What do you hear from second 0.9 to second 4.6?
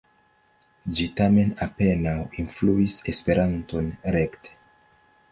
Ĝi tamen apenaŭ influis Esperanton rekte.